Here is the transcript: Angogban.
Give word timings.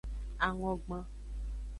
Angogban. 0.45 1.05